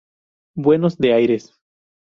Buenos 0.55 0.97
de 0.97 1.11
Aires. 1.13 1.53